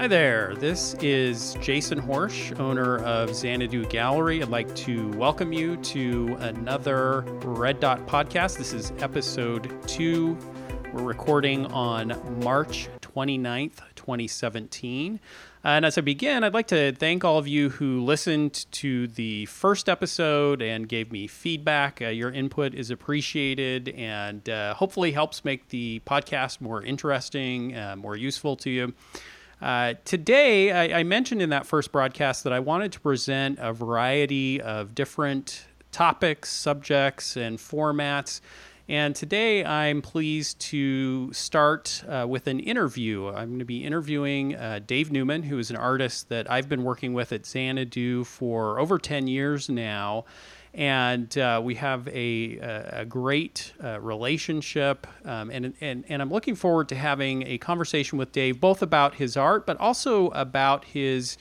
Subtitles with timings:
[0.00, 0.54] Hi there.
[0.54, 4.42] This is Jason Horejs, owner of Xanadu Gallery.
[4.42, 8.56] I'd like to welcome you to another Red Dot podcast.
[8.56, 10.38] This is episode two.
[10.94, 15.20] We're recording on March 29th, 2017.
[15.64, 19.44] And as I begin, I'd like to thank all of you who listened to the
[19.44, 22.00] first episode and gave me feedback.
[22.00, 27.96] Uh, your input is appreciated and uh, hopefully helps make the podcast more interesting, uh,
[27.96, 28.94] more useful to you.
[29.60, 33.74] Uh, today, I, I, mentioned in that first broadcast that I wanted to present a
[33.74, 38.40] variety of different topics, subjects, and formats.
[38.88, 43.28] And today, I'm pleased to start uh, with an interview.
[43.28, 46.82] I'm going to be interviewing uh, Dave Newman, who is an artist that I've been
[46.82, 50.24] working with at Xanadu for over 10 years now
[50.72, 55.06] and uh, we have a, a great uh, relationship.
[55.24, 59.16] Um, and, and, and I'm looking forward to having a conversation with Dave, both about
[59.16, 61.36] his art, but also about his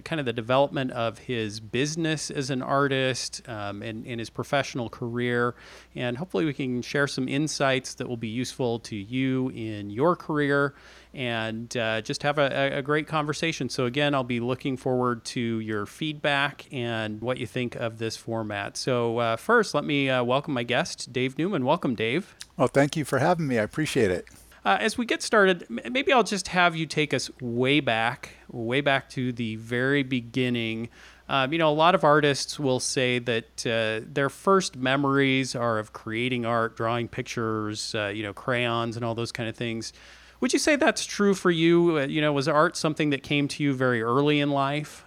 [0.00, 4.88] kind of the development of his business as an artist um, and, and his professional
[4.88, 5.54] career.
[5.94, 10.16] And hopefully, we can share some insights that will be useful to you in your
[10.16, 10.74] career
[11.14, 13.68] and uh, just have a, a, great conversation.
[13.68, 18.16] So, again, I'll be looking forward to your feedback and what you think of this
[18.16, 18.76] format.
[18.76, 21.64] So, uh, first, let me uh, welcome my guest, Dave Newman.
[21.64, 22.34] Welcome, Dave.
[22.56, 23.58] Well, thank you for having me.
[23.58, 24.26] I appreciate it.
[24.64, 28.80] Uh, as we get started, maybe I'll just have you take us way back, way
[28.80, 30.88] back to the very beginning.
[31.28, 35.78] Um, you know, a lot of artists will say that uh, their first memories are
[35.78, 39.92] of creating art, drawing pictures, uh, you know, crayons, and all those kind of things.
[40.40, 41.98] Would you say that's true for you?
[41.98, 45.04] Uh, you know, was art something that came to you very early in life?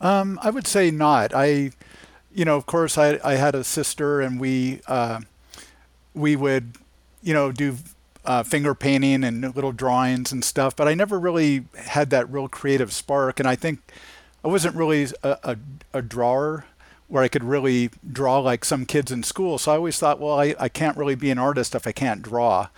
[0.00, 1.32] Um, I would say not.
[1.34, 1.70] I,
[2.32, 5.20] you know, of course, I, I had a sister, and we uh,
[6.14, 6.76] we would,
[7.22, 7.76] you know, do
[8.24, 12.48] uh, finger painting and little drawings and stuff, but I never really had that real
[12.48, 13.38] creative spark.
[13.38, 13.80] And I think
[14.44, 15.56] I wasn't really a, a,
[15.92, 16.64] a drawer
[17.08, 19.58] where I could really draw like some kids in school.
[19.58, 22.22] So I always thought, well, I, I can't really be an artist if I can't
[22.22, 22.68] draw.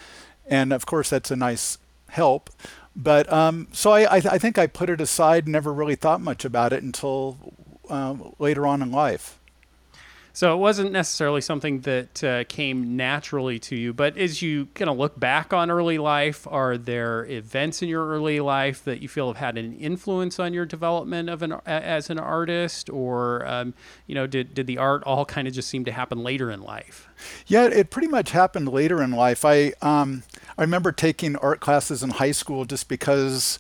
[0.46, 1.78] And of course, that's a nice
[2.08, 2.50] help.
[2.94, 6.44] But um, so I, I, I, think I put it aside, never really thought much
[6.44, 7.36] about it until
[7.90, 9.38] uh, later on in life.
[10.36, 14.90] So it wasn't necessarily something that uh, came naturally to you, but as you kind
[14.90, 19.08] of look back on early life, are there events in your early life that you
[19.08, 23.72] feel have had an influence on your development of an as an artist, or um,
[24.06, 26.60] you know, did did the art all kind of just seem to happen later in
[26.60, 27.08] life?
[27.46, 29.42] Yeah, it pretty much happened later in life.
[29.42, 30.22] I um,
[30.58, 33.58] I remember taking art classes in high school just because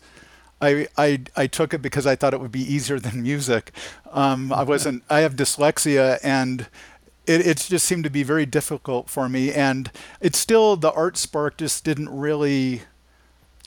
[0.60, 3.72] I, I, I took it because I thought it would be easier than music.
[4.10, 5.02] Um, I wasn't.
[5.10, 6.68] I have dyslexia, and
[7.26, 9.52] it, it just seemed to be very difficult for me.
[9.52, 9.90] And
[10.20, 12.82] it's still the art spark just didn't really,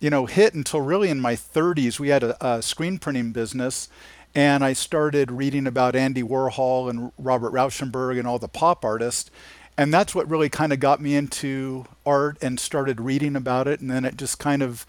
[0.02, 2.00] you know, hit until really in my 30s.
[2.00, 3.90] We had a, a screen printing business,
[4.34, 9.30] and I started reading about Andy Warhol and Robert Rauschenberg and all the pop artists.
[9.78, 13.80] And that's what really kind of got me into art and started reading about it.
[13.80, 14.86] And then it just kind of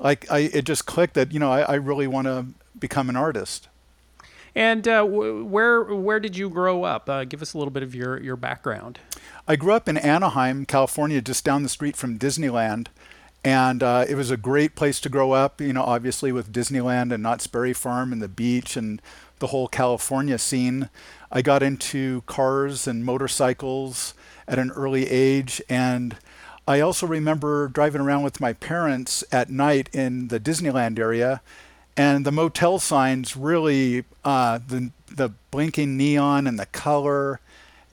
[0.00, 2.46] like I, it just clicked that you know I, I really want to
[2.78, 3.68] become an artist.
[4.54, 7.08] And uh, where where did you grow up?
[7.08, 9.00] Uh, give us a little bit of your your background.
[9.48, 12.86] I grew up in Anaheim, California, just down the street from Disneyland,
[13.44, 15.60] and uh, it was a great place to grow up.
[15.60, 19.02] You know, obviously with Disneyland and Knott's Berry Farm and the beach and
[19.40, 20.88] the whole California scene.
[21.32, 24.14] I got into cars and motorcycles
[24.46, 26.16] at an early age, and
[26.66, 31.42] I also remember driving around with my parents at night in the Disneyland area,
[31.96, 37.40] and the motel signs really, uh, the the blinking neon and the color,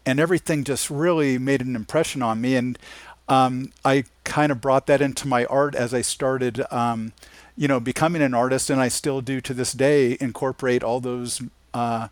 [0.06, 2.56] and everything just really made an impression on me.
[2.56, 2.80] And
[3.28, 7.14] um, I kind of brought that into my art as I started, um,
[7.56, 11.42] you know, becoming an artist, and I still do to this day incorporate all those
[11.74, 12.08] uh,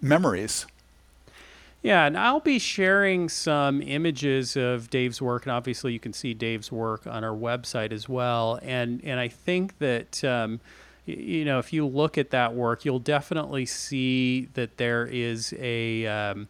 [0.00, 0.66] memories.
[1.82, 6.32] Yeah, and I'll be sharing some images of Dave's work, and obviously you can see
[6.32, 8.60] Dave's work on our website as well.
[8.62, 10.60] And and I think that um,
[11.06, 16.06] you know if you look at that work, you'll definitely see that there is a
[16.06, 16.48] um,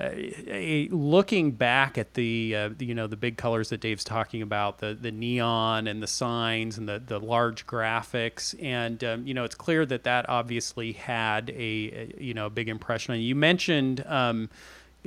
[0.00, 4.42] a, a, looking back at the, uh, you know the big colors that Dave's talking
[4.42, 9.34] about the the neon and the signs and the the large graphics and um, you
[9.34, 13.28] know it's clear that that obviously had a, a you know big impression on you.
[13.28, 14.48] You mentioned um,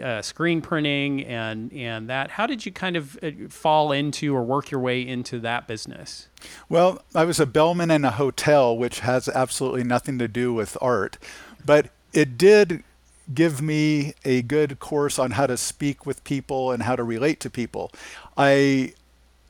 [0.02, 2.32] uh, screen printing and and that.
[2.32, 6.28] How did you kind of uh, fall into or work your way into that business?
[6.70, 10.78] Well, I was a bellman in a hotel, which has absolutely nothing to do with
[10.82, 11.18] art,
[11.66, 12.84] but it did
[13.34, 17.40] give me a good course on how to speak with people and how to relate
[17.42, 17.92] to people.
[18.38, 18.94] I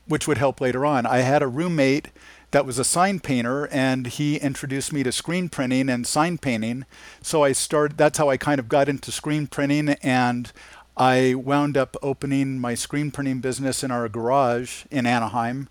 [0.06, 1.06] which would help later on.
[1.06, 2.08] I had a roommate
[2.50, 6.84] that was a sign painter, and he introduced me to screen printing and sign painting.
[7.22, 7.96] So I started.
[7.96, 10.52] That's how I kind of got into screen printing, and
[10.96, 15.68] I wound up opening my screen printing business in our garage in Anaheim,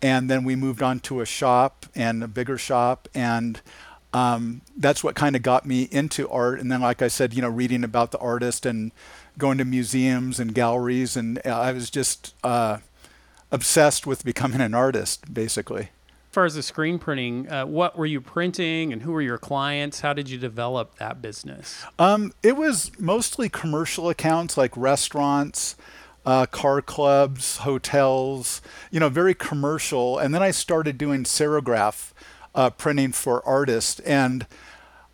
[0.00, 3.60] and then we moved on to a shop and a bigger shop, and
[4.14, 6.60] um, that's what kind of got me into art.
[6.60, 8.92] And then, like I said, you know, reading about the artist and
[9.36, 12.78] going to museums and galleries, and I was just uh,
[13.50, 15.88] obsessed with becoming an artist, basically.
[16.30, 19.38] As far as the screen printing, uh, what were you printing, and who were your
[19.38, 20.00] clients?
[20.00, 21.84] How did you develop that business?
[21.98, 25.76] Um, it was mostly commercial accounts like restaurants.
[26.26, 30.18] Uh, car clubs, hotels, you know, very commercial.
[30.18, 32.14] And then I started doing serigraph
[32.54, 34.46] uh, printing for artists, and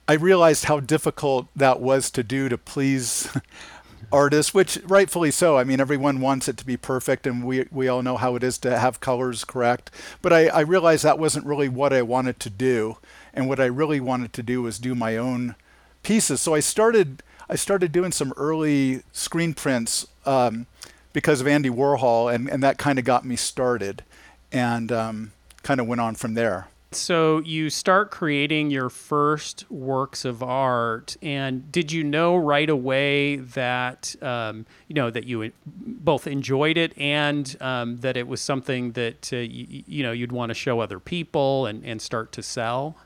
[0.08, 3.28] I realized how difficult that was to do to please
[4.12, 5.56] artists, which rightfully so.
[5.56, 8.42] I mean, everyone wants it to be perfect, and we we all know how it
[8.42, 9.90] is to have colors correct.
[10.20, 12.98] But I, I realized that wasn't really what I wanted to do,
[13.32, 15.54] and what I really wanted to do was do my own
[16.02, 16.40] pieces.
[16.40, 20.66] So I started I started doing some early screen prints um,
[21.12, 24.02] because of Andy Warhol, and and that kind of got me started,
[24.50, 25.32] and um,
[25.62, 26.68] kind of went on from there.
[26.92, 33.36] So you start creating your first works of art, and did you know right away
[33.36, 38.90] that um, you know that you both enjoyed it and um, that it was something
[38.92, 42.42] that uh, you, you know you'd want to show other people and, and start to
[42.42, 42.96] sell?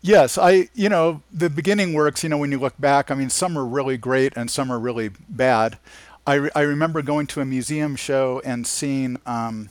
[0.00, 2.24] Yes, I you know the beginning works.
[2.24, 4.80] You know when you look back, I mean some are really great and some are
[4.80, 5.78] really bad.
[6.26, 9.20] I, re- I remember going to a museum show and seeing.
[9.26, 9.70] Um,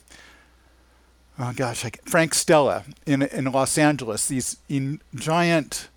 [1.38, 4.26] oh gosh, Frank Stella in in Los Angeles.
[4.28, 5.88] These in, giant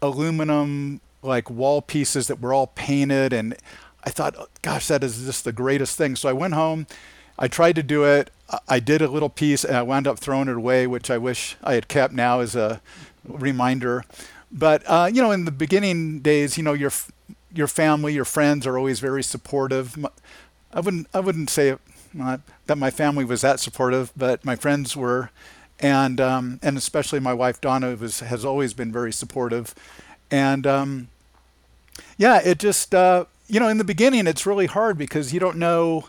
[0.00, 3.56] aluminum like wall pieces that were all painted, and
[4.04, 6.16] I thought, oh, gosh, that is just the greatest thing.
[6.16, 6.86] So I went home.
[7.38, 8.30] I tried to do it.
[8.66, 11.56] I did a little piece, and I wound up throwing it away, which I wish
[11.62, 12.80] I had kept now as a
[13.24, 14.04] reminder.
[14.50, 16.92] But uh, you know, in the beginning days, you know, your
[17.54, 19.96] your family, your friends are always very supportive.
[20.72, 21.80] I wouldn't I wouldn't say it
[22.14, 25.30] not that my family was that supportive, but my friends were,
[25.80, 29.74] and um, and especially my wife Donna was has always been very supportive,
[30.30, 31.08] and um,
[32.16, 35.56] yeah, it just uh, you know in the beginning it's really hard because you don't
[35.56, 36.08] know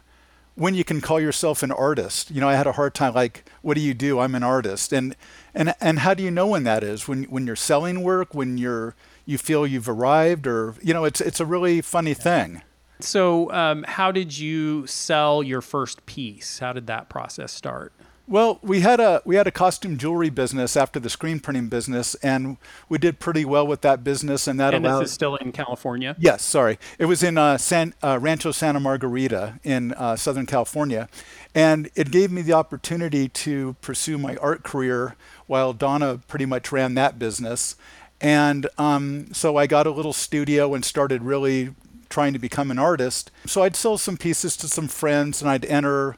[0.56, 2.30] when you can call yourself an artist.
[2.30, 4.20] You know, I had a hard time like, what do you do?
[4.20, 5.16] I'm an artist, and
[5.56, 7.08] and and how do you know when that is?
[7.08, 8.96] When when you're selling work, when you're
[9.26, 12.62] you feel you've arrived, or you know, it's it's a really funny thing.
[13.02, 16.60] So, um, how did you sell your first piece?
[16.60, 17.94] How did that process start?
[18.30, 22.14] Well, we had a we had a costume jewelry business after the screen printing business,
[22.16, 22.58] and
[22.88, 25.00] we did pretty well with that business, and that and allowed.
[25.00, 26.16] this is still in California.
[26.20, 31.10] Yes, sorry, it was in uh, San uh, Rancho Santa Margarita in uh, Southern California,
[31.56, 35.16] and it gave me the opportunity to pursue my art career
[35.48, 37.78] while Donna pretty much ran that business,
[38.22, 41.74] and um, so I got a little studio and started really
[42.10, 43.32] trying to become an artist.
[43.46, 46.18] So I'd sell some pieces to some friends and I'd enter,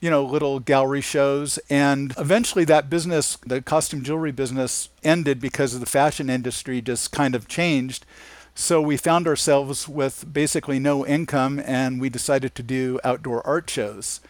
[0.00, 1.58] you know, little gallery shows.
[1.70, 7.12] And eventually that business, the costume jewelry business, ended because of the fashion industry just
[7.12, 8.04] kind of changed.
[8.54, 13.70] So we found ourselves with basically no income and we decided to do outdoor art
[13.70, 14.20] shows.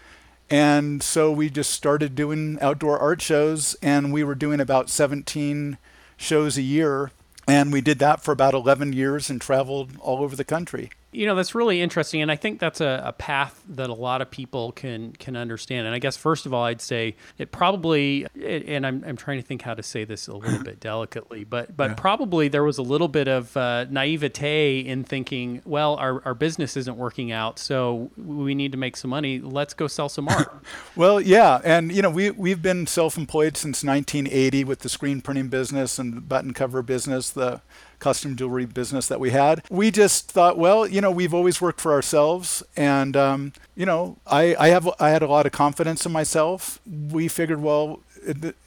[0.49, 5.79] And so we just started doing outdoor art shows and we were doing about 17
[6.17, 7.11] shows a year
[7.47, 11.27] and we did that for about 11 years and traveled all over the country you
[11.27, 14.31] know that's really interesting and i think that's a, a, path that a lot of
[14.31, 18.87] people can can understand and i guess first of all i'd say it probably and
[18.87, 21.91] i'm, I'm trying to think how to say this a little bit delicately but but
[21.91, 21.95] yeah.
[21.95, 26.77] probably there was a little bit of uh, naivete in thinking well our, our business
[26.77, 30.53] isn't working out so we need to make some money let's go sell some art
[30.97, 35.49] well yeah and you know we, we've been self-employed since 1980 with the screen printing
[35.49, 37.61] business and the button cover business the
[38.03, 39.63] custom jewelry business that we had.
[39.71, 44.19] We just thought, well, you know, we've always worked for ourselves, and um, you know,
[44.27, 46.81] I, I have I had a lot of confidence in myself.
[46.85, 48.01] We figured, well,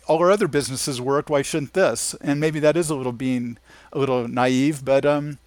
[0.08, 1.30] all our other businesses worked.
[1.30, 2.16] Why shouldn't this?
[2.22, 3.58] And maybe that is a little being
[3.94, 5.38] a little naive, but um,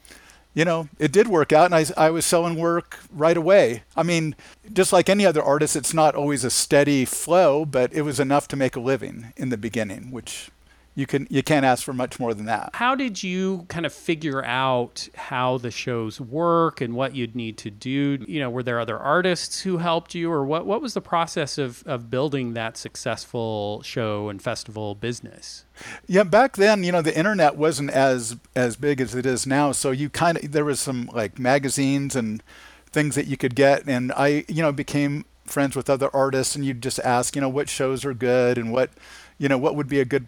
[0.54, 3.84] you know, it did work out, and I, I was selling work right away.
[3.96, 4.34] I mean,
[4.72, 8.48] just like any other artist, it's not always a steady flow, but it was enough
[8.48, 10.50] to make a living in the beginning, which
[10.98, 12.70] you can you can't ask for much more than that.
[12.74, 17.56] How did you kind of figure out how the shows work and what you'd need
[17.58, 18.24] to do?
[18.26, 20.66] You know, were there other artists who helped you, or what?
[20.66, 25.64] What was the process of of building that successful show and festival business?
[26.08, 29.70] Yeah, back then, you know, the internet wasn't as as big as it is now,
[29.70, 32.42] so you kind of there was some like magazines and
[32.90, 36.64] things that you could get, and I, you know, became friends with other artists, and
[36.64, 38.90] you'd just ask, you know, what shows are good and what,
[39.38, 40.26] you know, what would be a good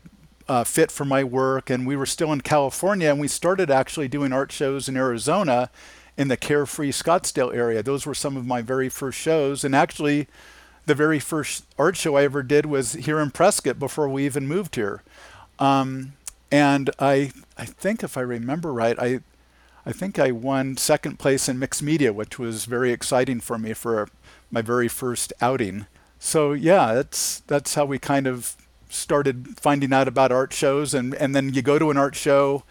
[0.50, 1.70] uh, fit for my work.
[1.70, 5.70] And we were still in California, and we started actually doing art shows in Arizona
[6.16, 7.84] in the Carefree Scottsdale area.
[7.84, 9.62] Those were some of my very first shows.
[9.62, 10.26] And actually,
[10.86, 14.48] the very first art show I ever did was here in Prescott before we even
[14.48, 15.04] moved here.
[15.60, 16.14] Um,
[16.50, 19.20] and I, I think if I remember right, I,
[19.86, 23.72] I think I won second place in mixed media, which was very exciting for me
[23.72, 24.08] for
[24.50, 25.86] my very first outing.
[26.18, 28.56] So yeah, that's that's how we kind of
[28.90, 32.64] started finding out about art shows and, and then you go to an art show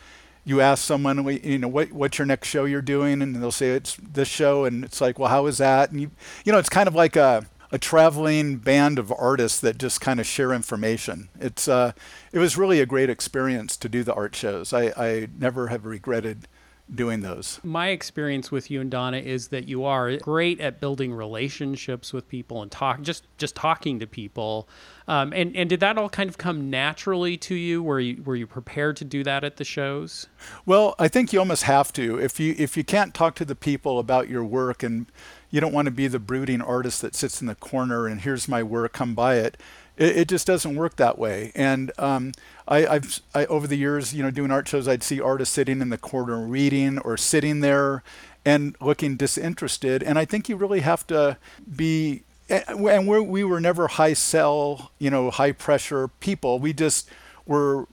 [0.45, 3.71] you ask someone you know what what's your next show you're doing and they'll say
[3.71, 6.11] it's this show and it's like well how is that and you
[6.45, 10.19] you know it's kind of like a a traveling band of artists that just kind
[10.19, 11.29] of share information.
[11.39, 11.91] It's uh,
[12.31, 14.73] it was really a great experience to do the art shows.
[14.73, 16.47] I, I never have regretted
[16.93, 17.59] doing those.
[17.63, 22.27] My experience with you and Donna is that you are great at building relationships with
[22.27, 24.67] people and talk just just talking to people.
[25.09, 27.83] Um, and and did that all kind of come naturally to you?
[27.83, 30.27] Were you were you prepared to do that at the shows?
[30.65, 32.19] Well, I think you almost have to.
[32.19, 35.07] If you if you can't talk to the people about your work and
[35.49, 38.47] you don't want to be the brooding artist that sits in the corner and here's
[38.47, 39.57] my work, come buy it
[39.99, 41.51] it, it just doesn't work that way.
[41.53, 42.31] And um,
[42.67, 45.81] I, I've I, over the years, you know, doing art shows, I'd see artists sitting
[45.81, 48.01] in the corner reading or sitting there
[48.45, 50.01] and looking disinterested.
[50.01, 51.37] And I think you really have to
[51.75, 52.23] be.
[52.49, 56.59] And we're, we were never high sell, you know, high pressure people.
[56.59, 57.09] We just
[57.45, 57.87] were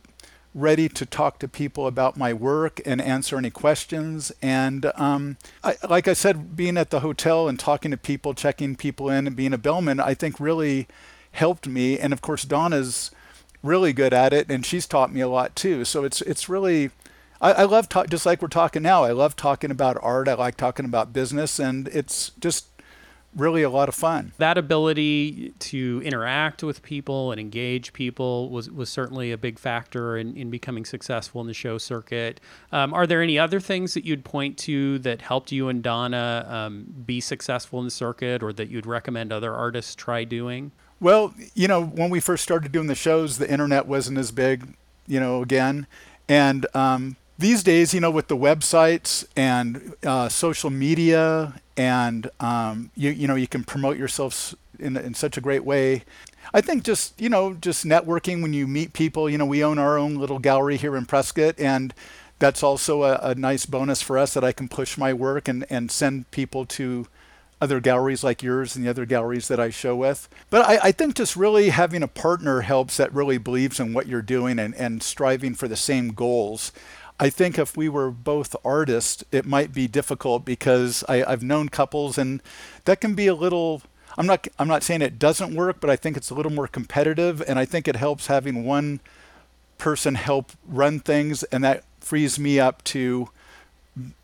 [0.54, 4.32] ready to talk to people about my work and answer any questions.
[4.40, 8.74] And um, I, like I said, being at the hotel and talking to people, checking
[8.74, 10.88] people in, and being a bellman, I think really
[11.32, 11.98] helped me.
[11.98, 13.10] And of course, Donna's
[13.62, 15.84] really good at it, and she's taught me a lot too.
[15.84, 16.90] So it's it's really
[17.40, 19.04] I, I love talk, just like we're talking now.
[19.04, 20.28] I love talking about art.
[20.28, 22.66] I like talking about business, and it's just
[23.36, 24.32] really a lot of fun.
[24.38, 30.16] That ability to interact with people and engage people was, was certainly a big factor
[30.16, 32.40] in, in becoming successful in the show circuit.
[32.72, 36.46] Um, are there any other things that you'd point to that helped you and Donna
[36.48, 40.72] um, be successful in the circuit or that you'd recommend other artists try doing?
[40.98, 44.74] Well, you know, when we first started doing the shows, the internet wasn't as big,
[45.06, 45.86] you know, again.
[46.28, 52.90] And um, these days, you know, with the websites and uh, social media, and um,
[52.94, 56.04] you you know, you can promote yourself in in such a great way.
[56.54, 59.28] I think just you know, just networking when you meet people.
[59.28, 61.92] You know, we own our own little gallery here in Prescott, and
[62.38, 65.66] that's also a, a nice bonus for us that I can push my work and
[65.70, 67.06] and send people to
[67.60, 70.28] other galleries like yours and the other galleries that I show with.
[70.50, 74.06] But I, I, think just really having a partner helps that really believes in what
[74.06, 76.70] you're doing and, and striving for the same goals.
[77.18, 81.68] I think if we were both artists, it might be difficult because I, I've known
[81.68, 82.42] couples and
[82.84, 83.82] that can be a little
[84.18, 86.66] I'm not I'm not saying it doesn't work, but I think it's a little more
[86.66, 89.00] competitive and I think it helps having one
[89.78, 93.28] person help run things and that frees me up to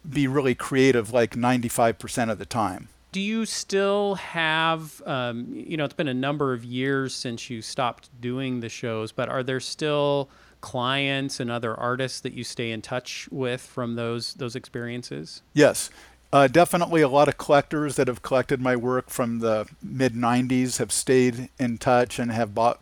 [0.08, 2.88] be really creative like 95% of the time.
[3.12, 7.62] Do you still have um, you know it's been a number of years since you
[7.62, 10.30] stopped doing the shows but are there still
[10.62, 15.42] clients and other artists that you stay in touch with from those those experiences?
[15.52, 15.90] Yes.
[16.32, 20.78] Uh, definitely a lot of collectors that have collected my work from the mid 90s
[20.78, 22.80] have stayed in touch and have bought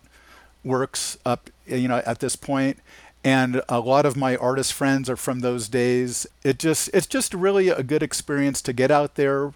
[0.62, 2.78] works up you know at this point.
[3.24, 6.26] And a lot of my artist friends are from those days.
[6.44, 9.52] It just it's just really a good experience to get out there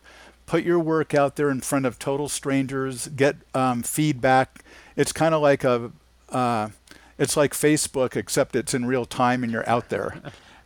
[0.47, 4.65] put your work out there in front of total strangers, get um, feedback.
[4.97, 5.93] It's kind of like a,
[6.29, 6.69] uh,
[7.19, 10.21] it's like Facebook, except it's in real time and you're out there.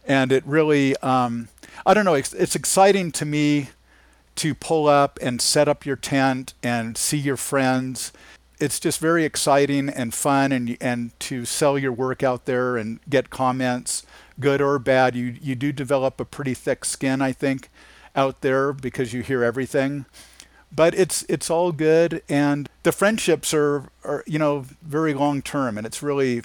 [0.06, 1.48] and it really, um,
[1.84, 3.70] I don't know, it's, it's exciting to me
[4.38, 8.12] to pull up and set up your tent and see your friends.
[8.60, 12.98] It's just very exciting and fun, and and to sell your work out there and
[13.08, 14.04] get comments,
[14.40, 15.14] good or bad.
[15.14, 17.68] You you do develop a pretty thick skin, I think,
[18.16, 20.06] out there because you hear everything.
[20.70, 25.78] But it's it's all good, and the friendships are, are you know very long term,
[25.78, 26.42] and it's really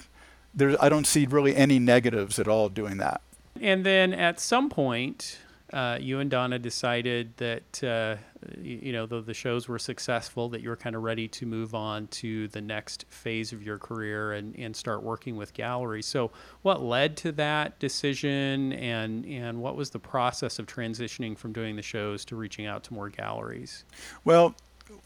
[0.54, 0.76] there.
[0.82, 3.20] I don't see really any negatives at all doing that.
[3.60, 5.38] And then at some point,
[5.72, 8.16] uh, you and Donna decided that uh,
[8.60, 11.74] you know though the shows were successful, that you were kind of ready to move
[11.74, 16.04] on to the next phase of your career and, and start working with galleries.
[16.06, 16.30] So,
[16.62, 21.76] what led to that decision, and and what was the process of transitioning from doing
[21.76, 23.84] the shows to reaching out to more galleries?
[24.22, 24.54] Well,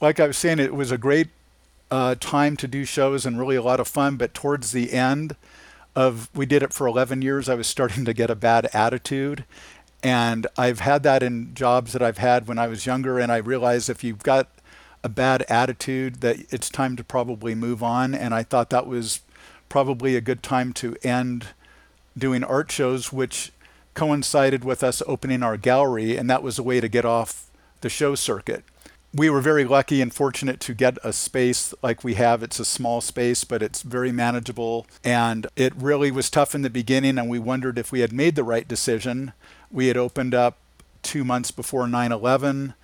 [0.01, 1.29] like I was saying, it was a great
[1.91, 4.17] uh, time to do shows and really a lot of fun.
[4.17, 5.37] But towards the end
[5.95, 9.45] of we did it for 11 years, I was starting to get a bad attitude
[10.03, 13.19] and I've had that in jobs that I've had when I was younger.
[13.19, 14.49] And I realized if you've got
[15.03, 18.15] a bad attitude that it's time to probably move on.
[18.15, 19.21] And I thought that was
[19.69, 21.49] probably a good time to end
[22.17, 23.53] doing art shows, which
[23.95, 27.51] coincided with us opening our gallery, and that was a way to get off
[27.81, 28.65] the show circuit.
[29.15, 32.43] We were very lucky and fortunate to get a space like we have.
[32.43, 34.87] It's a small space, but it's very manageable.
[35.03, 38.37] And it really was tough in the beginning, and we wondered if we had made
[38.37, 39.33] the right decision.
[39.71, 40.59] We had opened up
[41.03, 42.75] two months before 9 11,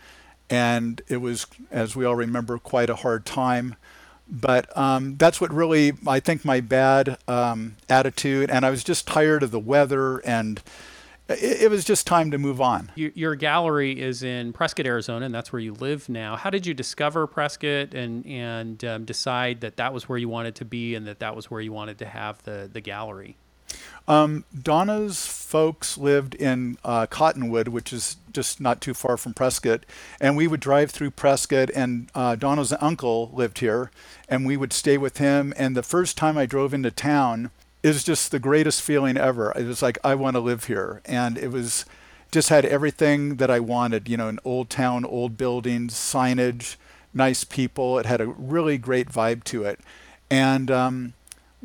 [0.50, 3.76] and it was, as we all remember, quite a hard time.
[4.28, 8.50] But um, that's what really, I think, my bad um, attitude.
[8.50, 10.62] And I was just tired of the weather and
[11.28, 12.90] it, it, was just time to move on.
[12.96, 16.36] Your gallery is in Prescott, Arizona, and that's where you live now.
[16.36, 20.54] How did you discover Prescott and and um, decide that that was where you wanted
[20.56, 23.36] to be and that that was where you wanted to have the the gallery?
[24.06, 29.84] Um, Donna's folks lived in uh, Cottonwood, which is just not too far from Prescott,
[30.20, 31.70] and we would drive through Prescott.
[31.74, 33.90] And uh, Donna's uncle lived here,
[34.28, 35.54] and we would stay with him.
[35.56, 37.50] And the first time I drove into town,
[37.84, 39.52] was just the greatest feeling ever.
[39.56, 41.84] It was like I want to live here, and it was
[42.30, 44.08] just had everything that I wanted.
[44.08, 46.76] You know, an old town, old buildings, signage,
[47.12, 47.98] nice people.
[47.98, 49.80] It had a really great vibe to it,
[50.30, 51.12] and um,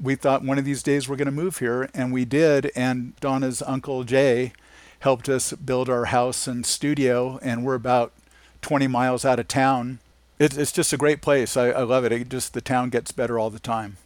[0.01, 2.71] we thought one of these days we're going to move here, and we did.
[2.75, 4.53] And Donna's uncle Jay
[4.99, 8.13] helped us build our house and studio, and we're about
[8.61, 9.99] 20 miles out of town.
[10.37, 11.57] It, it's just a great place.
[11.57, 12.11] I, I love it.
[12.11, 12.29] it.
[12.29, 13.97] Just the town gets better all the time.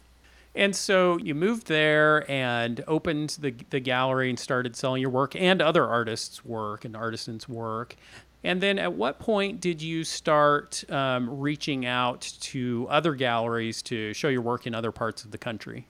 [0.56, 5.34] And so you moved there and opened the the gallery and started selling your work
[5.34, 7.96] and other artists' work and artisans' work.
[8.44, 14.12] And then at what point did you start um, reaching out to other galleries to
[14.12, 15.86] show your work in other parts of the country?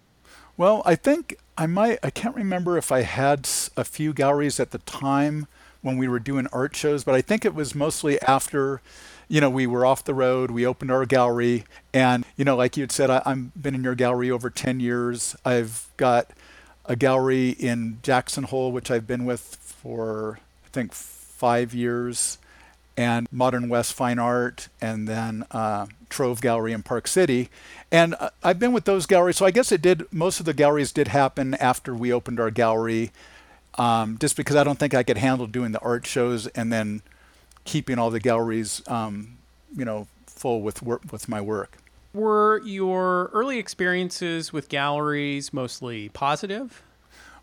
[0.57, 4.71] Well, I think I might, I can't remember if I had a few galleries at
[4.71, 5.49] the time
[5.83, 8.81] when we were doing art shows, but I think it was mostly after,
[9.27, 11.65] you know, we were off the road, we opened our gallery.
[11.93, 14.79] And, you know, like you had said, I, I've been in your gallery over 10
[14.79, 15.35] years.
[15.45, 16.31] I've got
[16.87, 22.39] a gallery in Jackson Hole, which I've been with for, I think, five years
[22.97, 27.49] and Modern West Fine Art, and then uh, Trove Gallery in Park City.
[27.91, 30.11] And uh, I've been with those galleries, so I guess it did.
[30.13, 33.11] Most of the galleries did happen after we opened our gallery,
[33.77, 37.03] um, just because I don't think I could handle doing the art shows and then
[37.65, 39.39] keeping all the galleries, um,
[39.77, 41.79] you know, full with work with my work.
[42.13, 46.83] Were your early experiences with galleries mostly positive?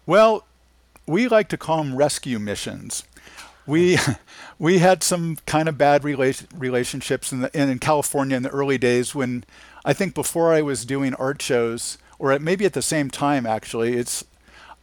[0.05, 0.45] Well,
[1.05, 3.03] we like to call them rescue missions
[3.65, 3.97] we
[4.59, 8.49] we had some kind of bad rela- relationships in, the, in, in California in the
[8.49, 9.43] early days when
[9.83, 13.45] I think before I was doing art shows or at, maybe at the same time
[13.45, 14.23] actually it's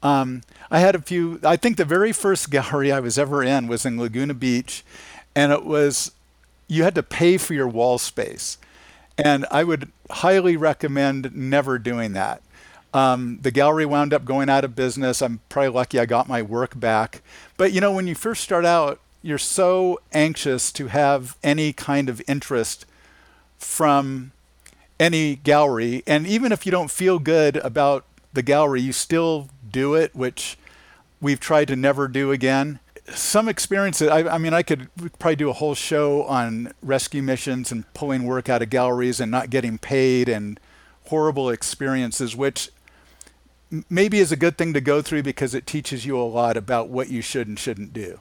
[0.02, 3.66] um, I had a few I think the very first gallery I was ever in
[3.66, 4.84] was in Laguna Beach
[5.34, 6.12] and it was
[6.68, 8.58] you had to pay for your wall space.
[9.16, 12.42] And I would highly recommend never doing that
[12.98, 15.22] um, the gallery wound up going out of business.
[15.22, 17.22] I'm probably lucky I got my work back.
[17.56, 22.08] But you know, when you first start out, you're so anxious to have any kind
[22.08, 22.86] of interest
[23.56, 24.32] from
[24.98, 26.02] any gallery.
[26.06, 30.58] And even if you don't feel good about the gallery, you still do it, which
[31.20, 32.80] we've tried to never do again.
[33.10, 37.70] Some experiences, I, I mean, I could probably do a whole show on rescue missions
[37.72, 40.58] and pulling work out of galleries and not getting paid and
[41.06, 42.70] horrible experiences, which
[43.88, 46.88] maybe is a good thing to go through because it teaches you a lot about
[46.88, 48.20] what you should and shouldn't do.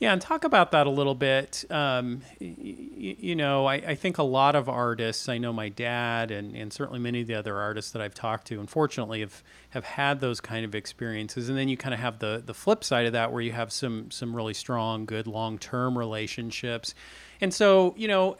[0.00, 1.66] Yeah, and talk about that a little bit.
[1.68, 6.30] Um, y- you know, I, I, think a lot of artists, I know my dad
[6.30, 9.84] and, and certainly many of the other artists that I've talked to, unfortunately, have, have
[9.84, 11.50] had those kind of experiences.
[11.50, 13.72] And then you kind of have the, the flip side of that where you have
[13.72, 16.94] some, some really strong, good long term relationships.
[17.42, 18.38] And so, you know,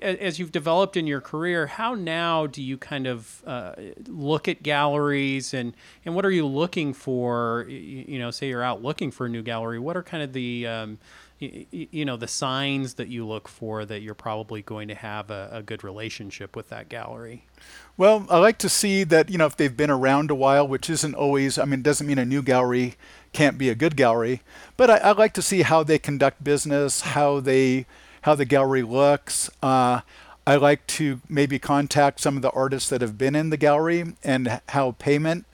[0.00, 3.72] as you've developed in your career, how now do you kind of uh,
[4.06, 5.74] look at galleries and,
[6.04, 7.66] and what are you looking for?
[7.68, 9.78] You, know, say you're out looking for a new gallery.
[9.78, 10.98] What are kind of the um,
[11.38, 15.30] you, you, know the signs that you look for that you're probably going to have
[15.30, 17.46] a, a, good relationship with that gallery?
[17.96, 20.88] Well, I like to see that you know if they've been around a while, which
[20.88, 21.58] isn't always.
[21.58, 22.94] I mean, doesn't mean a new gallery
[23.32, 24.42] can't be a good gallery,
[24.76, 27.86] but I, I like to see how they conduct business, how they
[28.22, 29.50] how the gallery looks.
[29.62, 30.00] Uh,
[30.46, 34.14] I like to maybe contact some of the artists that have been in the gallery
[34.24, 35.44] and how payment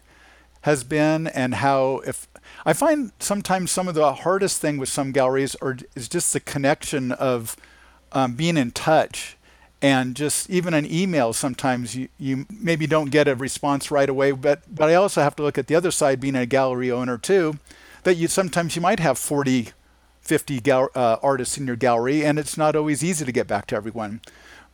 [0.62, 2.26] has been and how if
[2.64, 6.40] I find sometimes some of the hardest thing with some galleries are is just the
[6.40, 7.56] connection of
[8.12, 9.36] um, being in touch
[9.80, 14.32] and just even an email sometimes you, you maybe don't get a response right away
[14.32, 17.18] but but I also have to look at the other side being a gallery owner
[17.18, 17.58] too
[18.02, 19.72] that you sometimes you might have 40
[20.28, 23.66] 50 gal- uh, artists in your gallery, and it's not always easy to get back
[23.68, 24.20] to everyone.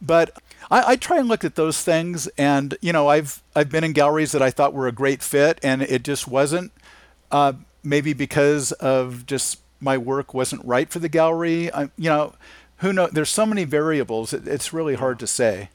[0.02, 0.36] But
[0.68, 3.92] I, I, try and look at those things, and you know, I've I've been in
[3.92, 6.72] galleries that I thought were a great fit, and it just wasn't.
[7.30, 7.52] Uh,
[7.84, 11.72] maybe because of just my work wasn't right for the gallery.
[11.72, 12.34] I, you know,
[12.78, 13.06] who know?
[13.06, 14.32] There's so many variables.
[14.32, 15.70] It, it's really hard to say.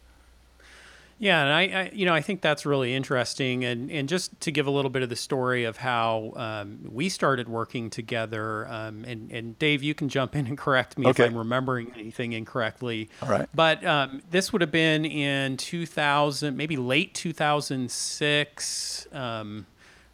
[1.21, 4.51] Yeah, and I, I, you know, I think that's really interesting, and and just to
[4.51, 9.03] give a little bit of the story of how um, we started working together, um,
[9.03, 11.25] and and Dave, you can jump in and correct me okay.
[11.25, 13.10] if I'm remembering anything incorrectly.
[13.21, 13.49] All right.
[13.53, 19.08] But um, this would have been in 2000, maybe late 2006.
[19.12, 19.65] Um,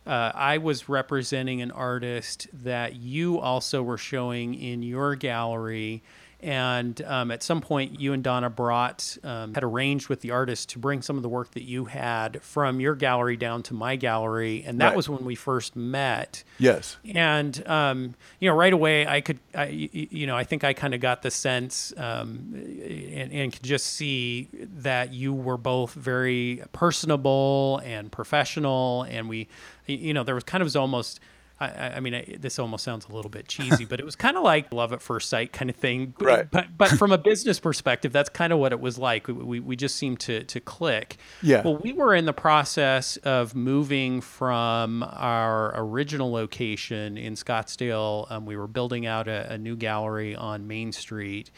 [0.07, 6.01] uh, I was representing an artist that you also were showing in your gallery
[6.41, 10.69] and um, at some point, you and Donna brought, um, had arranged with the artist
[10.69, 13.95] to bring some of the work that you had from your gallery down to my
[13.95, 14.63] gallery.
[14.65, 14.95] And that right.
[14.95, 16.43] was when we first met.
[16.59, 16.97] Yes.
[17.13, 20.93] And, um, you know, right away, I could, I, you know, I think I kind
[20.93, 26.63] of got the sense um, and, and could just see that you were both very
[26.73, 29.03] personable and professional.
[29.03, 29.47] And we,
[29.87, 31.19] you know, there was kind of almost,
[31.59, 34.35] I, I mean, I, this almost sounds a little bit cheesy, but it was kind
[34.35, 36.13] of like love at first sight kind of thing.
[36.19, 36.49] Right.
[36.49, 39.27] But but from a business perspective, that's kind of what it was like.
[39.27, 41.17] We, we, we just seemed to to click.
[41.41, 41.61] Yeah.
[41.63, 48.29] Well, we were in the process of moving from our original location in Scottsdale.
[48.29, 51.51] Um, we were building out a, a, new gallery on Main Street,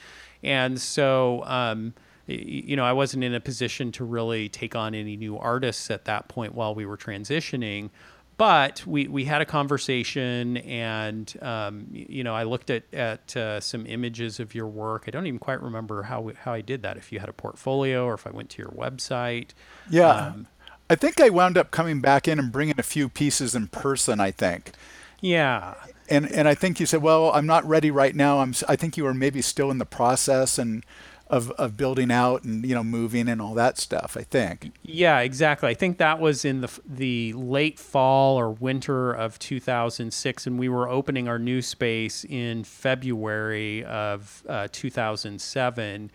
[0.43, 1.43] and so.
[1.45, 1.93] Um,
[2.29, 6.03] you know, I wasn't in a position to really take on any new artists at
[6.05, 7.89] that point while we were transitioning
[8.37, 13.59] but we, we had a conversation and um, you know i looked at, at uh,
[13.59, 15.05] some images of your work.
[15.07, 18.05] I don't even quite remember how, how i did that if you had a portfolio
[18.05, 19.49] or if i went to your website.
[19.89, 20.09] Yeah.
[20.09, 20.47] Um,
[20.89, 24.19] i think i wound up coming back in and bringing a few pieces in person
[24.19, 24.71] i think.
[25.19, 25.73] Yeah.
[26.09, 28.39] And and i think you said well i'm not ready right now.
[28.39, 30.57] I'm i think you were maybe still in the process.
[30.57, 30.83] And
[31.29, 34.71] of, of building out and you know moving and all that stuff i think.
[34.83, 35.69] Yeah exactly.
[35.69, 40.69] I think that was in the the late fall or winter of 2006 and we
[40.69, 46.11] were opening our new space in february of uh, 2007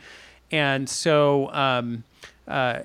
[0.51, 2.05] and so um,
[2.47, 2.81] uh,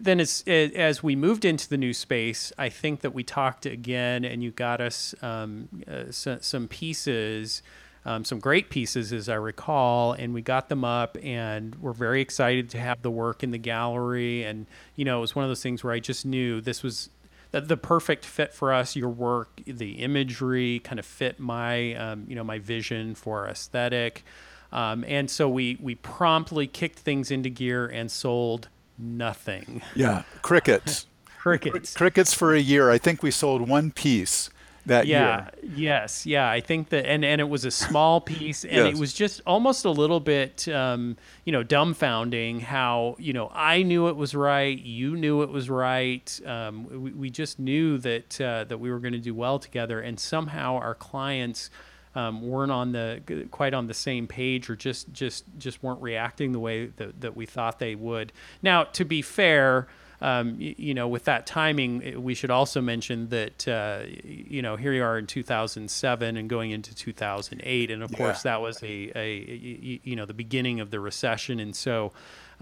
[0.00, 4.24] then as, as we moved into the new space, I think that we talked again,
[4.24, 7.62] and you got us um, uh, some pieces
[8.04, 12.20] um, some great pieces, as I recall, and we got them up, and we're very
[12.20, 14.44] excited to have the work in the gallery.
[14.44, 17.10] And you know, it was one of those things where I just knew this was
[17.50, 18.96] the, the perfect fit for us.
[18.96, 24.24] Your work, the imagery, kind of fit my, um, you know, my vision for aesthetic.
[24.72, 29.82] Um, and so we we promptly kicked things into gear and sold nothing.
[29.94, 31.06] Yeah, crickets.
[31.38, 31.94] crickets.
[31.94, 32.90] Crickets for a year.
[32.90, 34.48] I think we sold one piece
[34.86, 35.72] that yeah, year.
[35.76, 36.50] Yes, yeah.
[36.50, 38.94] I think that, and and it was a small piece, and yes.
[38.94, 43.82] it was just almost a little bit, um, you know, dumbfounding how you know I
[43.82, 46.40] knew it was right, you knew it was right.
[46.44, 50.00] Um, we, we just knew that uh, that we were going to do well together,
[50.00, 51.70] and somehow our clients.
[52.12, 56.50] Um, weren't on the quite on the same page or just just just weren't reacting
[56.50, 59.86] the way that, that we thought they would now to be fair
[60.20, 64.76] um, you, you, know, with that timing, we should also mention that uh, you know
[64.76, 68.16] here you are in 2007 and going into 2008, and of yeah.
[68.16, 72.12] course that was a, a you know the beginning of the recession, and so.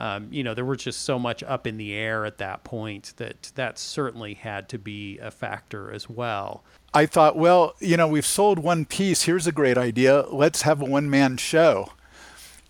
[0.01, 3.15] Um, you know, there was just so much up in the air at that point
[3.17, 6.63] that that certainly had to be a factor as well.
[6.95, 9.23] I thought, well, you know, we've sold one piece.
[9.23, 10.23] Here's a great idea.
[10.29, 11.91] Let's have a one man show.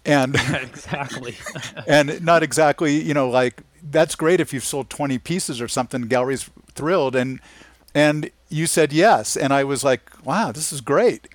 [0.05, 1.37] And exactly.
[1.87, 6.03] and not exactly, you know, like that's great if you've sold 20 pieces or something.
[6.03, 7.41] Gallery's thrilled, and
[7.95, 11.29] and you said yes, and I was like, wow, this is great,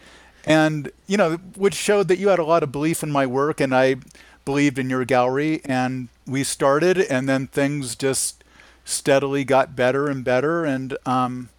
[0.46, 3.60] and you know, which showed that you had a lot of belief in my work,
[3.60, 3.98] and I
[4.46, 8.44] believed in your gallery, and we started, and then things just
[8.86, 11.50] steadily got better and better, and um,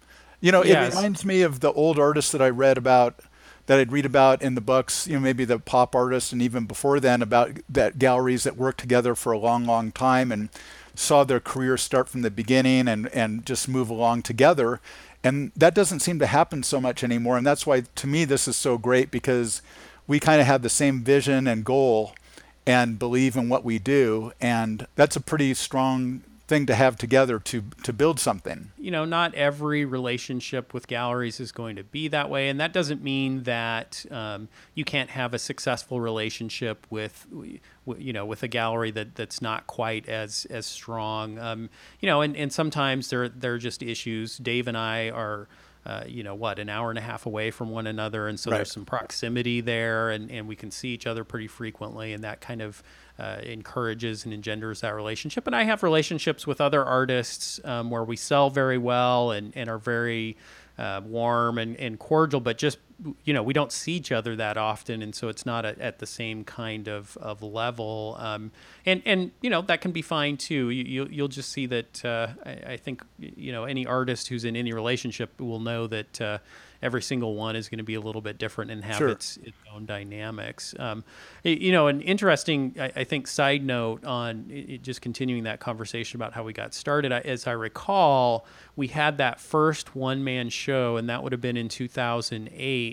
[0.41, 0.93] you know, yes.
[0.93, 3.19] it reminds me of the old artists that I read about
[3.65, 6.65] that I'd read about in the books, you know, maybe the pop artists and even
[6.65, 10.49] before then about that galleries that worked together for a long, long time and
[10.93, 14.79] saw their career start from the beginning and, and just move along together.
[15.23, 17.37] And that doesn't seem to happen so much anymore.
[17.37, 19.61] And that's why to me this is so great because
[20.07, 22.13] we kind of have the same vision and goal
[22.67, 24.31] and believe in what we do.
[24.39, 28.71] And that's a pretty strong thing to have together to to build something.
[28.77, 32.73] You know, not every relationship with galleries is going to be that way, and that
[32.73, 37.25] doesn't mean that um, you can't have a successful relationship with,
[37.97, 41.39] you know, with a gallery that that's not quite as as strong.
[41.39, 44.37] Um, you know, and, and sometimes there there are just issues.
[44.37, 45.47] Dave and I are
[45.85, 48.49] uh, you know what an hour and a half away from one another and so
[48.49, 48.57] Right.
[48.57, 52.41] there's some proximity there and, and we can see each other pretty frequently and that
[52.41, 52.81] kind of
[53.19, 58.03] uh, encourages and engenders that relationship and i have relationships with other artists um, where
[58.03, 60.35] we sell very well and, and are very
[60.77, 62.77] uh, warm and, and cordial but just
[63.25, 65.99] you know we don't see each other that often and so it's not at, at
[65.99, 68.15] the same kind of, of level.
[68.19, 68.51] Um,
[68.85, 70.69] and and you know that can be fine too.
[70.69, 74.45] You, you'll, you'll just see that uh, I, I think you know any artist who's
[74.45, 76.37] in any relationship will know that uh,
[76.81, 79.09] every single one is going to be a little bit different and have Sure.
[79.09, 80.73] its its own dynamics.
[80.79, 81.03] Um,
[81.43, 85.59] you know an interesting I, I think side note on i- i- just continuing that
[85.59, 88.45] conversation about how we got started I, as I recall
[88.77, 92.84] we had that first one man show and that would have been in 2008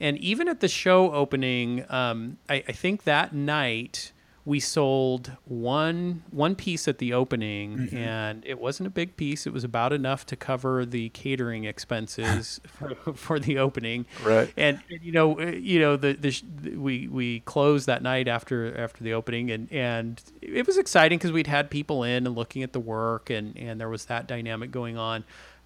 [0.00, 4.12] and even at the show opening um, I, I think that night
[4.44, 7.96] we sold one one piece at the opening Mm-hmm.
[7.96, 12.60] and it wasn't a big piece it was about enough to cover the catering expenses
[12.66, 14.52] for, for the opening Right.
[14.56, 16.32] and you know uh, you know the, the
[16.76, 21.30] we we closed that night after after the opening and and it was exciting because
[21.30, 24.72] we'd had people in and looking at the work and and there was that dynamic
[24.72, 25.22] going on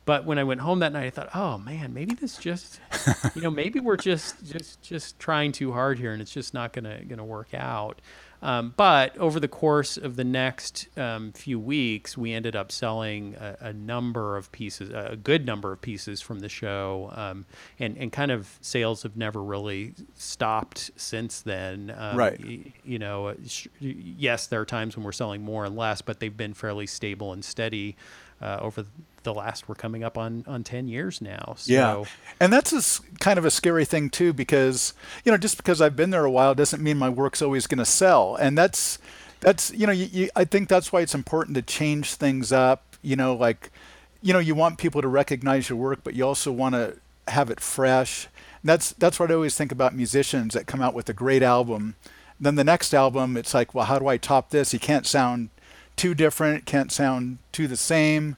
[0.06, 2.80] but when I went home that night, I thought, "Oh man, maybe this just,
[3.34, 6.72] you know, maybe we're just just just trying too hard here, and it's just not
[6.72, 8.00] gonna gonna work out."
[8.42, 13.34] Um, but over the course of the next um, few weeks, we ended up selling
[13.34, 17.46] a, a number of pieces, a good number of pieces from the show, um,
[17.78, 21.94] and and kind of sales have never really stopped since then.
[21.96, 22.38] Um, Right.
[22.44, 26.02] y- You know, uh, sh- yes, there are times when we're selling more and less,
[26.02, 27.96] but they've been fairly stable and steady
[28.42, 28.88] uh, over the
[29.32, 29.68] last.
[29.68, 31.54] We're coming up on on ten years now.
[31.58, 32.04] So, Yeah,
[32.40, 35.96] and that's a kind of a scary thing too, because you know, just because I've
[35.96, 38.98] been there a while doesn't mean my work's always going to sell, and that's
[39.40, 42.96] that's you know, you, you, I think that's why it's important to change things up.
[43.02, 43.70] You know, like
[44.22, 46.96] you know, you want people to recognize your work, but you also want to
[47.28, 48.26] have it fresh.
[48.62, 51.42] And that's that's what I always think about musicians that come out with a great
[51.42, 51.94] album.
[52.38, 54.72] Then the next album, it's like, well, how do I top this?
[54.72, 55.48] You can't sound
[55.96, 58.36] too different, can't sound too the same,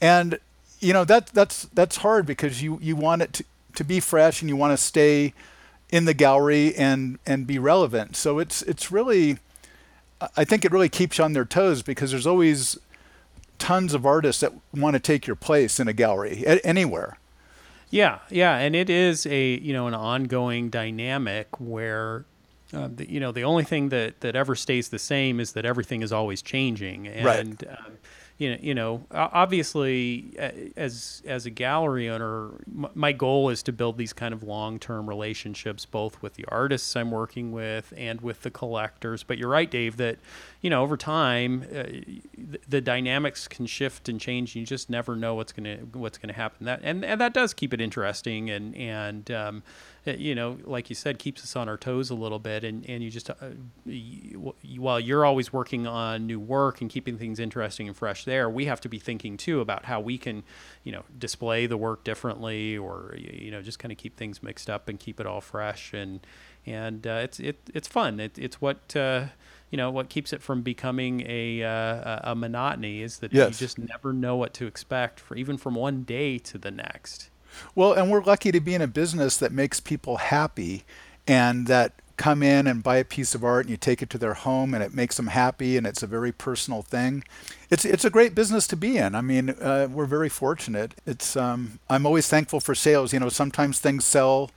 [0.00, 0.38] and
[0.80, 3.44] you know that that's that's hard because you you want it to,
[3.76, 5.34] to be fresh and you want to stay
[5.90, 8.16] in the gallery and and be relevant.
[8.16, 9.38] So it's it's really
[10.36, 12.78] I- think it really keeps you on their toes because there's always
[13.58, 17.18] tons of artists that want to take your place in a gallery a- anywhere.
[17.90, 22.24] Yeah, yeah, and it is a you know an ongoing dynamic where.
[22.72, 25.64] Uh, the, you know, the only thing that, that ever stays the same is that
[25.64, 27.68] everything is always changing, and Right.
[27.68, 27.94] um,
[28.40, 30.32] you know, you know, obviously,
[30.74, 32.52] as as a gallery owner,
[32.94, 36.96] my goal is to build these kind of long term relationships, both with the artists
[36.96, 39.22] I'm working with and with the collectors.
[39.22, 40.18] But you're right, Dave, that
[40.62, 41.82] you know, over time, uh,
[42.38, 44.56] the, the dynamics can shift and change.
[44.56, 46.64] You just never know what's gonna what's gonna happen.
[46.64, 49.62] That and, and that does keep it interesting, and and um,
[50.06, 52.64] you know, like you said, keeps us on our toes a little bit.
[52.64, 53.34] And and you just uh,
[53.84, 58.24] y- w- while you're always working on new work and keeping things interesting and fresh,
[58.24, 60.42] there we have to be thinking too about how we can,
[60.84, 64.70] you know, display the work differently, or you know, just kind of keep things mixed
[64.70, 65.92] up and keep it all fresh.
[65.92, 66.20] And
[66.66, 68.20] and uh, it's it it's fun.
[68.20, 68.94] It, it's what.
[68.96, 69.26] Uh,
[69.72, 73.48] you know what keeps it from becoming a uh, a a monotony is that Yes.
[73.48, 77.29] you just never know what to expect for even from one day to the next.
[77.74, 80.84] Well, and we're lucky to be in a business that makes people happy
[81.26, 84.18] and that come in and buy a piece of art and you take it to
[84.18, 87.24] their home and it makes them happy and it's a very personal thing.
[87.70, 89.14] It's it's a great business to be in.
[89.14, 90.92] I mean, uh, we're very fortunate.
[91.06, 93.14] It's um, I'm always thankful for sales.
[93.14, 94.50] You know, sometimes things sell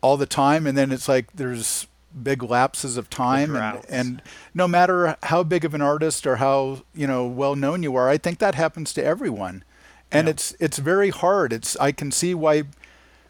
[0.00, 1.88] all the time and then it's like there's
[2.22, 4.22] big lapses of time and, and
[4.54, 8.08] no matter how big of an artist or how you know well known you are
[8.08, 9.62] i think that happens to everyone
[10.12, 10.30] and Yeah.
[10.32, 11.52] it's it's very hard.
[11.52, 12.64] It's i can see why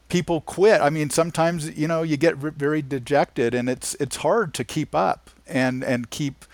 [0.08, 0.80] people quit.
[0.80, 4.94] I mean sometimes you know you get very dejected and it's it's hard to keep
[4.94, 6.44] up and and keep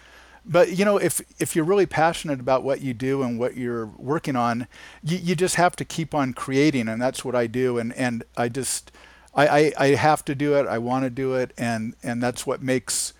[0.44, 3.86] but you know if if you're really passionate about what you do and what you're
[3.86, 4.66] working on
[5.02, 7.78] you, you just have to keep on creating and that's what i do.
[7.78, 8.90] And and i just
[9.34, 10.66] i i, I have to do it.
[10.66, 11.52] I want to do it.
[11.58, 13.12] And and that's what makes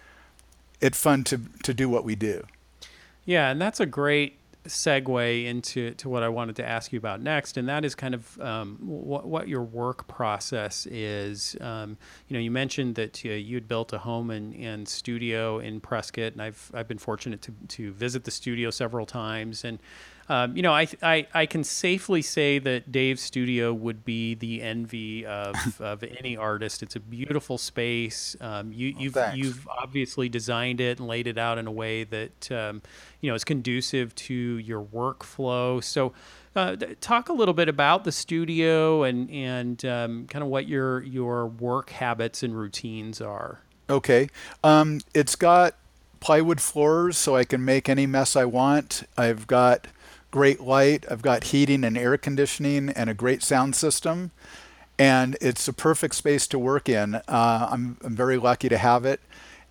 [0.80, 2.44] it fun to to do what we do.
[3.24, 7.20] Yeah, and that's a great segue into to what I wanted to ask you about
[7.20, 11.56] next, and that is kind of um, what what your work process is.
[11.60, 11.96] Um,
[12.28, 16.32] you know, you mentioned that uh, you'd built a home and, and studio in Prescott,
[16.32, 19.80] and I've I've been fortunate to to visit the studio several times, and
[20.28, 24.62] um, you know, I, I I can safely say that Dave's studio would be the
[24.62, 26.82] envy of, of any artist.
[26.82, 28.36] It's a beautiful space.
[28.40, 29.36] Um, you, you've thanks.
[29.36, 32.82] you've obviously designed it and laid it out in a way that um,
[33.20, 35.82] you know is conducive to your workflow.
[35.82, 36.12] So.
[36.54, 41.02] Uh, talk a little bit about the studio and and um, kind of what your
[41.02, 43.60] your work habits and routines are.
[43.88, 44.28] Okay.
[44.62, 45.76] Um, it's got
[46.20, 49.02] plywood floors so I can make any mess I want.
[49.16, 49.86] I've got
[50.32, 54.32] great light, I've got heating and air conditioning, and a great sound system.
[54.98, 57.14] And it's a perfect space to work in.
[57.14, 59.20] Uh, I'm, I'm very lucky to have it.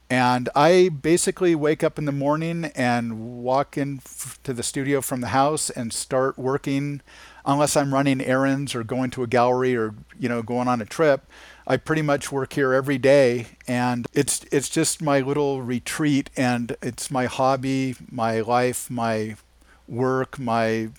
[0.09, 5.27] And I basically wake up in the morning and walk into the studio from the
[5.27, 6.99] house and start working,
[7.45, 10.85] unless I'm running errands or going to a gallery or you know going on a
[10.85, 11.27] trip.
[11.65, 16.75] I pretty much work here every day, and it's it's just my little retreat, and
[16.81, 19.37] it's my hobby, my life, my
[19.91, 20.89] work, my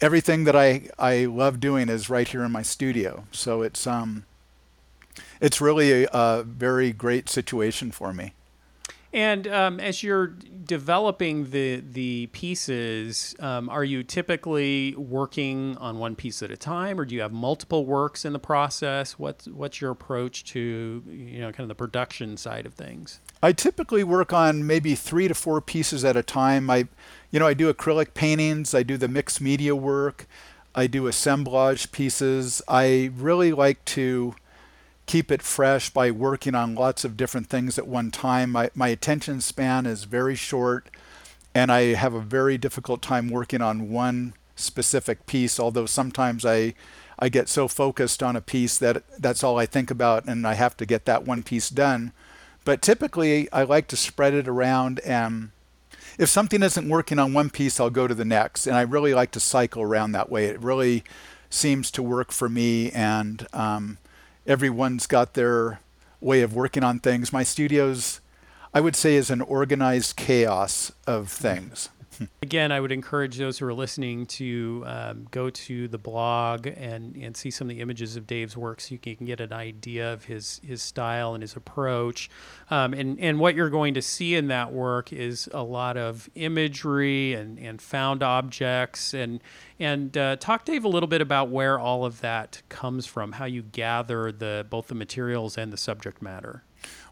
[0.00, 3.24] everything that I I love doing is right here in my studio.
[3.30, 4.24] So it's um
[5.40, 8.32] it's really a, a very great situation for me.
[9.12, 10.28] And um, as you're
[10.70, 17.00] developing the the pieces, um, are you typically working on one piece at a time,
[17.00, 19.18] or do you have multiple works in the process?
[19.18, 23.18] What's what's your approach to you know kind of the production side of things?
[23.42, 26.70] I typically work on maybe three to four pieces at a time.
[26.70, 26.86] I,
[27.32, 28.74] you know, I do acrylic paintings.
[28.74, 30.28] I do the mixed media work.
[30.74, 32.62] I do assemblage pieces.
[32.68, 34.36] I really like to
[35.10, 38.48] keep it fresh by working on lots of different things at one time.
[38.52, 40.88] My, my attention span is very short,
[41.52, 46.74] and I have a very difficult time working on one specific piece, although sometimes I,
[47.18, 50.54] I get so focused on a piece that that's all I think about, and I
[50.54, 52.12] have to get that one piece done.
[52.64, 55.50] But typically, I like to spread it around, and
[56.18, 58.68] if something isn't working on one piece, I'll go to the next.
[58.68, 60.44] And I really like to cycle around that way.
[60.44, 61.02] It really
[61.48, 63.98] seems to work for me, and um,
[64.46, 65.80] everyone's got their
[66.20, 67.32] way of working on things.
[67.32, 68.20] My studio's,
[68.74, 71.88] I would say, is an organized chaos of things.
[72.42, 77.16] Again, I would encourage those who are listening to um, go to the blog and,
[77.16, 80.12] and see some of the images of Dave's work so you can, get an idea
[80.12, 82.30] of his, his style and his approach.
[82.70, 86.28] Um, and, and what you're going to see in that work is a lot of
[86.34, 89.14] imagery and, and found objects.
[89.14, 89.40] And,
[89.78, 93.44] and uh, talk, Dave, a little bit about where all of that comes from, how
[93.44, 96.64] you gather the, both the materials and the subject matter.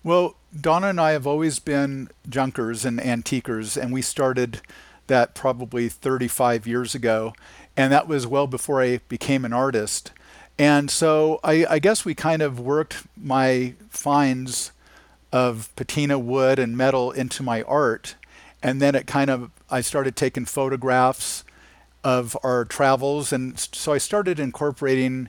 [0.02, 4.62] Well, Donna and I have always been junkers and antiquers, and we started
[5.08, 7.34] that probably 35 years ago,
[7.76, 10.12] and that was well before I became an artist.
[10.58, 14.72] And so I, I guess we kind of worked my finds
[15.32, 18.14] of patina wood and metal into my art,
[18.62, 21.44] and then it kind of I started taking photographs
[22.02, 25.28] of our travels, and so I started incorporating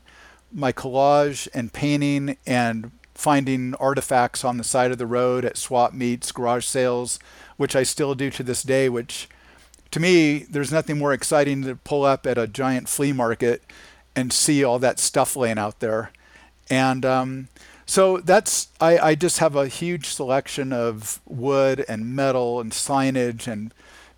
[0.52, 5.94] my collage and painting and finding artifacts on the side of the road at swap
[5.94, 7.20] meets, garage sales,
[7.58, 9.28] which I still do to this day, which
[9.92, 13.64] to me, there's nothing more exciting to pull up at a giant flea market
[14.16, 16.12] and see all that stuff laying out there.
[16.70, 17.48] And um,
[17.86, 23.48] so that's, I, I just have a huge selection of wood and metal and signage
[23.48, 23.74] and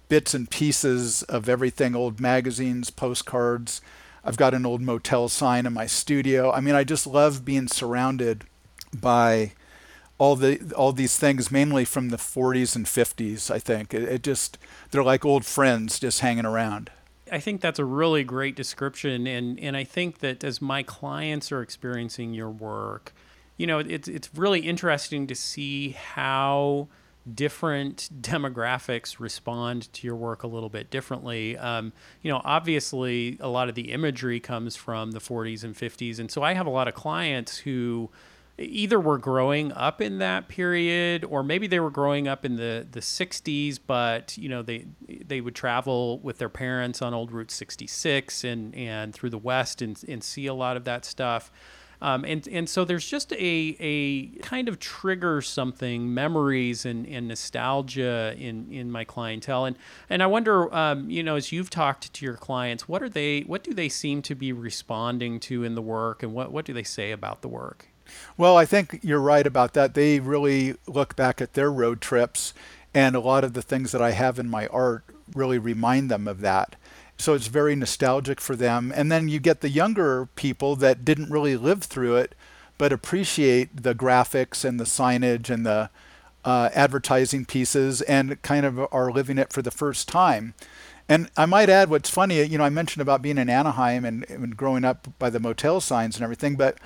[0.10, 3.82] bits and pieces of everything old magazines, postcards.
[4.26, 6.52] I've got an old motel sign in my studio.
[6.52, 8.44] I mean, I just love being surrounded
[8.94, 9.54] by
[10.22, 14.22] all the all these things mainly from the 40s and 50s i think it, it,
[14.22, 14.60] just
[14.92, 16.92] they're like old friends just hanging around
[17.32, 21.52] i think that's a really great description and and i think that as my clients
[21.52, 23.16] are experiencing your work
[23.58, 26.88] you know it's it's really interesting to see how
[27.34, 31.56] different demographics respond to your work a little bit differently.
[31.56, 36.18] Um, you know, obviously, a lot of the imagery comes from the 40s and 50s,
[36.18, 38.10] and so I have a lot of clients who
[38.62, 42.88] either were growing up in that period or maybe they were growing up in the,
[42.92, 44.86] the 60s but you know they
[45.26, 49.82] they would travel with their parents on old route 66 and and through the west
[49.82, 51.52] and, and see a lot of that stuff.
[52.04, 57.28] Um, and and so there's just a a kind of trigger something memories and, and
[57.28, 59.66] nostalgia in in my clientele.
[59.66, 59.78] And
[60.10, 63.42] and I wonder um, you know as you've talked to your clients what are they
[63.42, 66.74] what do they seem to be responding to in the work and what what do
[66.74, 67.91] they say about the work
[68.38, 69.94] well, I think you're right about that.
[69.94, 72.54] They really look back at their road trips,
[72.94, 75.04] and a lot of the things that I have in my art
[75.36, 76.76] really remind them of that.
[77.18, 78.92] So it's very nostalgic for them.
[78.96, 82.36] And then you get the younger people that didn't really live through it,
[82.78, 85.92] but appreciate the graphics and the signage and the
[86.44, 90.56] uh, advertising pieces and kind of are living it for the first time.
[91.08, 94.28] And I might add, what's funny, you know, I mentioned about being in Anaheim and,
[94.30, 96.78] and growing up by the motel signs and everything, but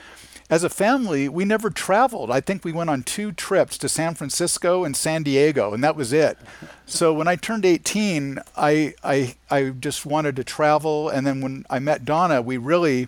[0.50, 2.30] as a family, we never traveled.
[2.30, 5.96] I think we went on two trips to San Francisco and San Diego, and that
[5.96, 6.38] was it.
[6.86, 11.10] so when I turned 18, I, I, I just wanted to travel.
[11.10, 13.08] And then when I met Donna, we really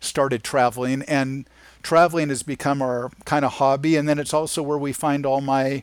[0.00, 1.02] started traveling.
[1.02, 1.46] And
[1.82, 3.96] traveling has become our kind of hobby.
[3.96, 5.82] And then it's also where we find all my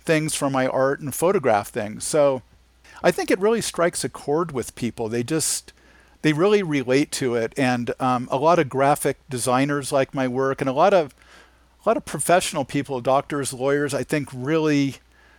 [0.00, 2.04] things for my art and photograph things.
[2.04, 2.40] So
[3.02, 5.10] I think it really strikes a chord with people.
[5.10, 5.74] They just
[6.22, 10.60] they really relate to it, and um, a lot of graphic designers like my work,
[10.60, 11.14] and a lot of
[11.84, 14.96] a lot of professional people, doctors, lawyers, I think really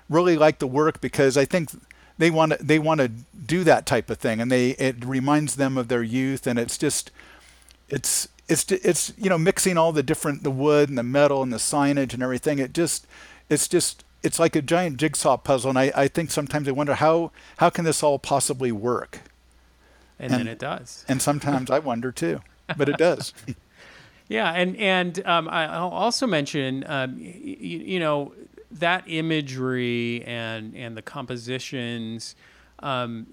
[0.10, 1.70] really like the work because I think
[2.18, 5.56] they want to they want to do that type of thing, and they it reminds
[5.56, 7.12] them of their youth, and it's just
[7.88, 11.54] it's it's it's you know mixing all the different the wood and the metal and
[11.54, 12.60] the signage and everything.
[12.60, 13.06] It just
[13.50, 16.96] it's just it's like a giant jigsaw puzzle, and I, I think sometimes I wonder
[16.96, 19.20] how how can this all possibly work
[20.20, 21.06] and, and then it does.
[21.10, 22.42] And sometimes I wonder too,
[22.78, 23.34] but it does.
[24.28, 28.34] yeah, and and um, I'll also mention, um, you, you, know,
[28.72, 32.36] that imagery and and the compositions.
[32.82, 33.28] Um,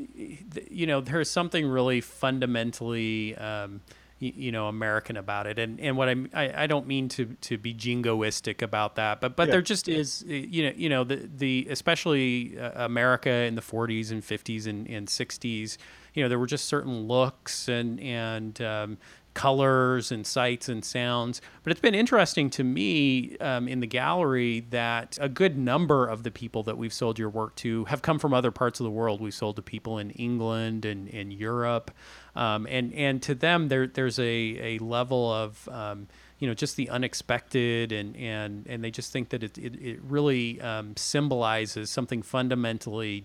[0.71, 3.37] you know, there's something really fundamentally.
[3.37, 3.81] Um,
[4.19, 7.59] you, know American about it, and and what I'm, I I don't mean to to
[7.59, 9.53] be jingoistic about that, but but yeah.
[9.53, 14.11] there just is you know you know the the especially uh, America in the 40s
[14.11, 15.77] and 50s and, and 60s
[16.17, 18.99] you know there were just certain looks and and um,
[19.37, 21.43] colors and sights and sounds.
[21.63, 26.23] But it's been interesting to me um, in the gallery that a good number of
[26.23, 28.91] the people that we've sold your work to have come from other parts of the
[28.91, 29.21] world.
[29.21, 31.91] We've sold to people in England and in Europe,
[32.35, 36.09] um, and and to them there there's a a level of um,
[36.39, 40.01] you know just the unexpected and and and they just think that it it, it
[40.03, 43.25] really um, symbolizes something fundamentally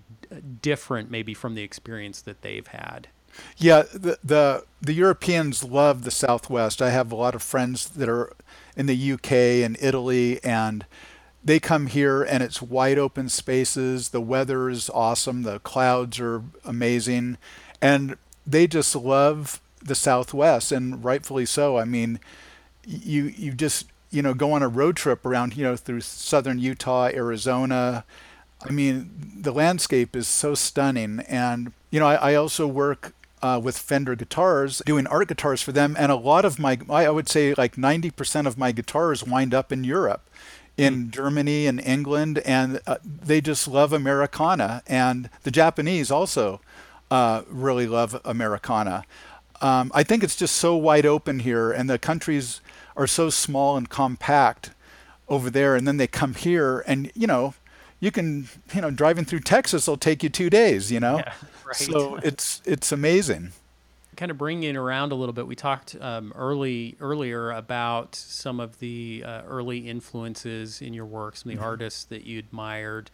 [0.62, 3.08] different maybe from the experience that they've had.
[3.58, 6.82] Yeah the the the Europeans love the southwest.
[6.82, 8.34] I have a lot of friends that are
[8.76, 10.86] in the UK and Italy and
[11.44, 14.10] they come here and it's wide open spaces.
[14.10, 15.42] The weather is awesome.
[15.42, 17.38] The clouds are amazing.
[17.82, 21.78] And they just love the southwest and rightfully so.
[21.78, 22.20] I mean
[22.86, 26.60] you you just you know go on a road trip around you know through southern
[26.60, 28.04] Utah, Arizona.
[28.64, 33.60] I mean, the landscape is so stunning, and you know I, I also work uh,
[33.62, 37.28] with Fender guitars, doing art guitars for them, and a lot of my I would
[37.28, 40.30] say like 90% of my guitars wind up in Europe,
[40.78, 41.12] in mm.
[41.12, 46.62] Germany and England, and uh, they just love Americana, and the Japanese also
[47.10, 49.04] uh, really love Americana.
[49.60, 52.62] Um, I think it's just so wide open here, and the countries
[52.96, 54.72] are so small and compact
[55.28, 57.54] over there, and then they come here, and you know,
[58.02, 61.18] you can, you know, driving through Texas will take you two days, you know.
[61.18, 61.34] Yeah,
[61.66, 61.76] right.
[61.76, 63.54] So it's it's amazing.
[64.18, 65.48] Kind of bringing it around a little bit.
[65.48, 71.38] We talked um, early earlier about some of the uh, early influences in your work,
[71.38, 71.70] some of the mm-hmm.
[71.70, 73.10] artists that you admired.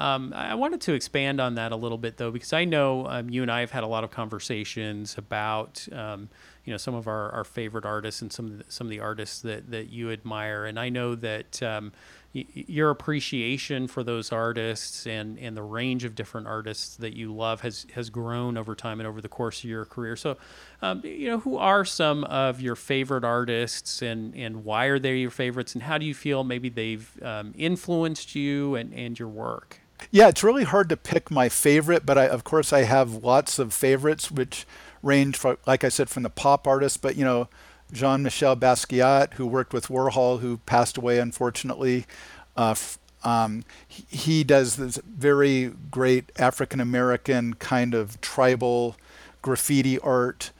[0.00, 3.28] Um, I wanted to expand on that a little bit, though, because I know um,
[3.28, 6.30] you and I have had a lot of conversations about um,
[6.64, 9.00] you know some of our, our favorite artists and some of the, some of the
[9.00, 10.64] artists that, that you admire.
[10.64, 11.92] And I know that um,
[12.34, 17.34] y- your appreciation for those artists and, and the range of different artists that you
[17.34, 20.16] love has has grown over time and over the course of your career.
[20.16, 20.36] So,
[20.82, 25.16] um, you know, who are some of your favorite artists and, and why are they
[25.16, 29.28] your favorites and how do you feel maybe they've um, influenced you and, and your
[29.28, 29.80] work?
[30.10, 33.58] Yeah, it's really hard to pick my favorite, but I, of course I have lots
[33.58, 34.66] of favorites, which
[35.02, 37.48] range from, like I said, from the pop artists, but you know,
[37.92, 42.06] Jean-Michel Basquiat, who worked with Warhol, who passed away unfortunately.
[42.56, 42.74] Uh,
[43.22, 48.96] um, he, he does this very great African American kind of tribal
[49.42, 50.50] graffiti art.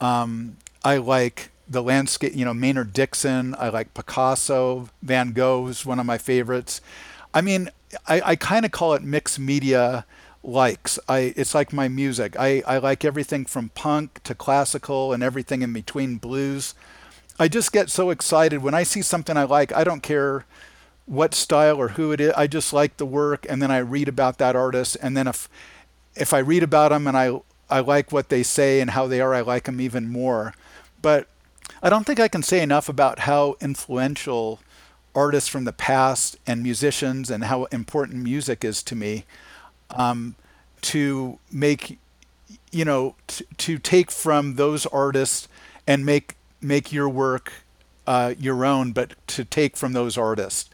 [0.00, 3.54] Um, I like the landscape, you know, Maynard Dixon.
[3.58, 4.88] I like Picasso.
[5.02, 6.80] Van Gogh is one of my favorites.
[7.34, 7.70] I mean,
[8.06, 10.06] I, I kind of call it mixed media
[10.46, 10.98] likes.
[11.08, 12.36] I it's like my music.
[12.38, 16.74] I, I like everything from punk to classical and everything in between blues.
[17.38, 19.72] I just get so excited when I see something I like.
[19.72, 20.46] I don't care
[21.04, 22.32] what style or who it is.
[22.36, 25.48] I just like the work and then I read about that artist and then if
[26.14, 29.20] if I read about them and I I like what they say and how they
[29.20, 30.54] are, I like them even more.
[31.02, 31.26] But
[31.82, 34.60] I don't think I can say enough about how influential
[35.14, 39.24] artists from the past and musicians and how important music is to me
[39.90, 40.34] um,
[40.82, 41.98] to make
[42.72, 45.48] you know t- to take from those artists
[45.86, 47.52] and make make your work
[48.06, 50.70] uh, your own, but to take from those artists.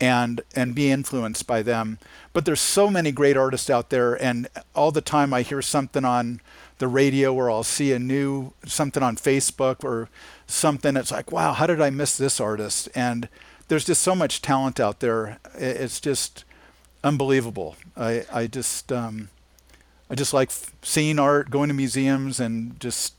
[0.00, 1.98] and and be influenced by them.
[2.32, 6.04] But there's so many great artists out there, and all the time I hear something
[6.04, 6.40] on
[6.78, 10.08] the radio or I'll see a new something on Facebook or
[10.46, 10.96] something.
[10.96, 12.88] It's like, wow, how did I miss this artist?
[12.94, 13.28] And
[13.68, 15.38] there's just so much talent out there.
[15.56, 16.44] It's just
[17.04, 17.76] unbelievable.
[17.96, 19.28] I I just um,
[20.10, 20.50] I just like
[20.82, 23.14] seeing art, going to museums, and just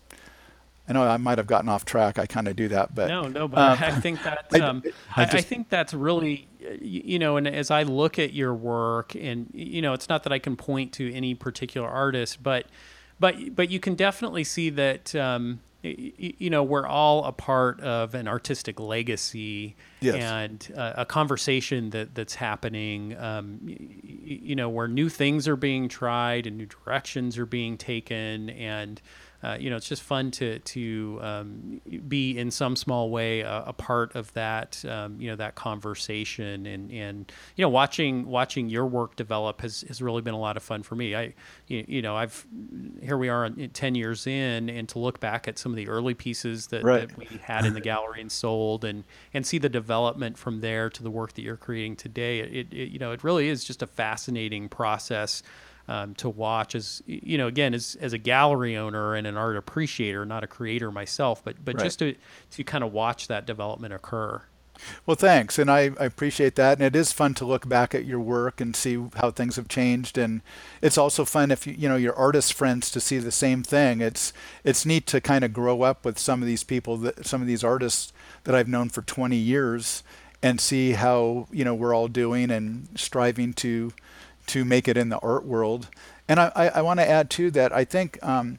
[0.88, 2.19] I know I might have gotten off track.
[2.19, 3.47] I kind of do that, but no, no.
[3.47, 4.21] But um, I think
[4.51, 4.83] that um,
[5.15, 6.47] I, I, just, I, think that's really,
[6.79, 10.33] you know, and as I look at your work, and you know, it's not that
[10.33, 12.67] I can point to any particular artist, but
[13.19, 15.15] but but you can definitely see that.
[15.15, 20.15] Um, you know, we're all a part of an artistic legacy yes.
[20.15, 23.15] and uh, a conversation that that's happening.
[23.17, 28.49] Um, you know, where new things are being tried and new directions are being taken,
[28.49, 29.01] and
[29.45, 33.65] uh, you know, it's just fun to to um, be in some small way a,
[33.67, 38.69] a part of that, um, you know, that conversation and and you know, watching watching
[38.69, 41.15] your work develop has, has really been a lot of fun for me.
[41.15, 41.35] I,
[41.67, 42.47] you, know, I've
[43.03, 46.15] here we are ten years in, and to look back at some of the early
[46.15, 47.07] pieces that, right.
[47.07, 50.89] that we had in the gallery and sold, and and see the development from there
[50.89, 52.39] to the work that you're creating today.
[52.39, 55.43] It, it you know, it really is just a fascinating process
[55.88, 59.55] um, to watch as you know again as, as a gallery owner and an art
[59.55, 61.83] appreciator not a creator myself but but right.
[61.83, 62.15] just to
[62.51, 64.41] to kind of watch that development occur
[65.05, 68.03] well thanks and I, I appreciate that and it is fun to look back at
[68.03, 70.41] your work and see how things have changed and
[70.81, 74.01] it's also fun if you you know your artist friends to see the same thing
[74.01, 74.33] it's
[74.63, 77.47] it's neat to kind of grow up with some of these people that some of
[77.47, 78.11] these artists
[78.43, 80.03] that I've known for 20 years
[80.41, 83.91] and see how you know we're all doing and striving to
[84.47, 85.89] to make it in the art world.
[86.27, 88.57] And I, I, I want to add too that I think, um,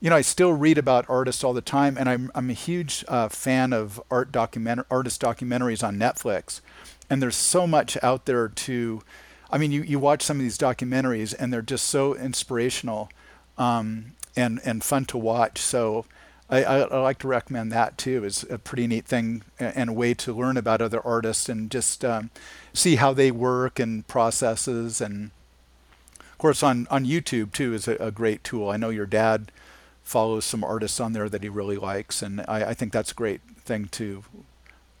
[0.00, 3.04] you know, I still read about artists all the time, and I'm, I'm a huge
[3.08, 6.60] uh, fan of art document artist documentaries on Netflix.
[7.10, 9.02] And there's so much out there to,
[9.50, 13.10] I mean, you, you watch some of these documentaries, and they're just so inspirational
[13.56, 15.58] um, and and fun to watch.
[15.58, 16.04] So.
[16.50, 18.24] I, I, I, like to recommend that too.
[18.24, 22.04] It's a pretty neat thing and a way to learn about other artists and just
[22.04, 22.30] um,
[22.72, 25.00] see how they work and processes.
[25.00, 25.30] And
[26.20, 28.70] of course, on, on YouTube too is a, a, great tool.
[28.70, 29.52] I know your dad
[30.02, 33.14] follows some artists on there that he really likes, and I, I think that's a
[33.14, 34.24] great thing to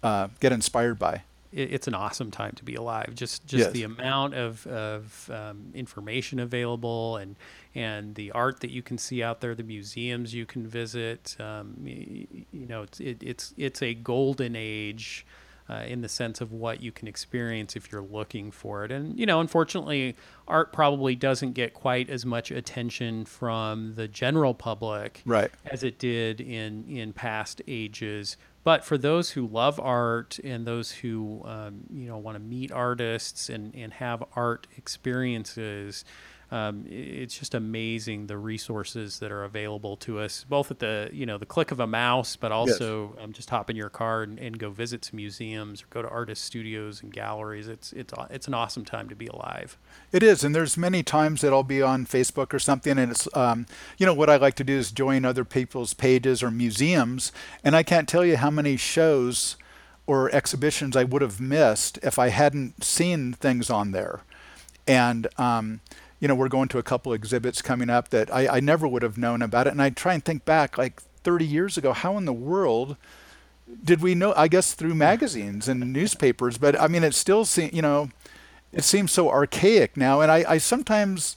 [0.02, 1.22] uh, get inspired by.
[1.50, 3.14] It's an awesome time to be alive.
[3.14, 3.72] Just just yes.
[3.72, 7.36] the amount of, of um, information available and
[7.74, 11.36] and the art that you can see out there, the museums you can visit.
[11.40, 15.24] Um, you know, it's it, it's it's a golden age
[15.70, 18.92] uh, in the sense of what you can experience if you're looking for it.
[18.92, 24.54] And, you know, unfortunately, art probably doesn't get quite as much attention from the general
[24.54, 25.50] public right.
[25.66, 28.36] as it did in, in past ages.
[28.64, 32.70] But for those who love art and those who, um, you know, want to meet
[32.70, 36.04] artists and, and have art experiences,
[36.50, 41.26] um, it's just amazing the resources that are available to us, both at the you
[41.26, 43.24] know the click of a mouse, but also yes.
[43.24, 46.08] um, just hop in your car and, and, go visit some museums or go to
[46.08, 47.68] artist studios and galleries.
[47.68, 49.76] It's it's it's an awesome time to be alive.
[50.10, 53.28] It is, and there's many times that I'll be on Facebook or something, and it's
[53.36, 53.66] um,
[53.98, 57.30] you know what I like to do is join other people's pages or museums,
[57.62, 59.56] and I can't tell you how many shows
[60.06, 64.22] or exhibitions I would have missed if I hadn't seen things on there,
[64.86, 65.80] and um,
[66.20, 69.02] you know, we're going to a couple exhibits coming up that I, I never would
[69.02, 69.70] have known about it.
[69.70, 72.96] And I try and think back like 30 years ago, how in the world
[73.84, 74.32] did we know?
[74.36, 78.10] I guess through magazines and newspapers, but I mean, it still seems, you know,
[78.72, 80.20] it seems so archaic now.
[80.20, 81.36] And I, I sometimes,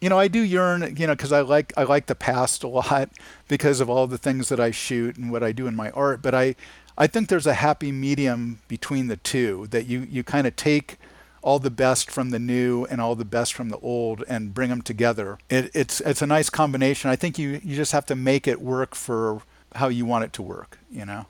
[0.00, 2.68] you know, I do yearn, you know, because I like I like the past a
[2.68, 3.10] lot
[3.48, 6.20] because of all the things that I shoot and what I do in my art.
[6.22, 6.56] But I,
[6.96, 10.98] I think there's a happy medium between the two that you you kind of take
[11.42, 14.70] all the best from the new and all the best from the old and bring
[14.70, 15.38] them together.
[15.48, 17.10] It, it's it's a nice combination.
[17.10, 19.42] I think you you just have to make it work for
[19.74, 20.78] how you want it to work.
[20.90, 21.26] You know.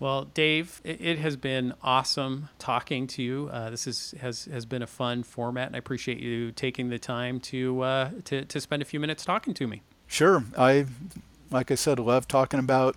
[0.00, 3.48] Well, Dave, it, has been awesome talking to you.
[3.50, 6.98] Uh, this is, has has been a fun format, and I appreciate you taking the
[6.98, 9.82] time to uh, to to spend a few minutes talking to me.
[10.06, 10.86] Sure, I
[11.50, 12.96] like I said, love talking about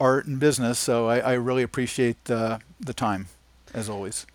[0.00, 3.28] art and business, so I, I really appreciate the the time,
[3.74, 4.26] as always.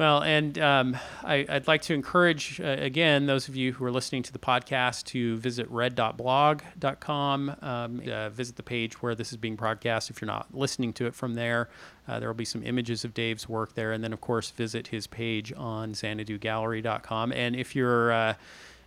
[0.00, 3.90] Well, and um, I, would like to encourage, uh, again, those of you who are
[3.90, 9.36] listening to the podcast to visit reddotblog.com, um, uh, visit the page where this is
[9.36, 10.08] being broadcast.
[10.08, 11.68] If you're not listening to it from there,
[12.08, 13.92] uh, there will be some images of Dave's work there.
[13.92, 17.32] And then, of course, visit his page on xanadugallery.com.
[17.32, 18.10] And if you're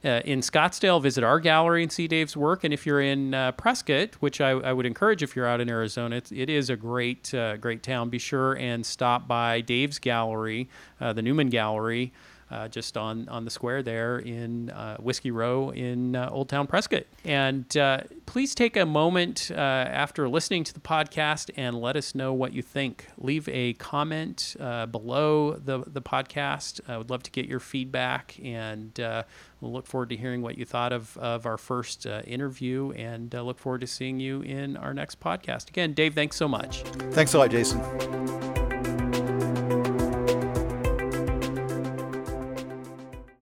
[0.03, 2.63] uh, in Scottsdale, visit our gallery and see Dave's work.
[2.63, 5.69] And if you're in uh, Prescott, which I, I, would encourage if you're out in
[5.69, 8.09] Arizona, it's, it is a great, uh, great town.
[8.09, 12.11] Be sure and stop by Dave's gallery, uh, the Newman Gallery
[12.51, 16.67] uh, just on, on the square there in uh, Whiskey Row in uh, Old Town
[16.67, 17.03] Prescott.
[17.25, 22.13] And uh, please take a moment uh, after listening to the podcast and let us
[22.15, 23.07] know what you think.
[23.17, 26.79] Leave a comment uh, below the, the podcast.
[26.87, 30.65] I would love to get your feedback and we'll look forward to hearing what you
[30.65, 35.19] thought of, of our first interview and look forward to seeing you in our next
[35.19, 35.69] podcast.
[35.69, 36.83] Again, Dave, thanks so much.
[37.11, 38.72] Thanks a lot, Jason.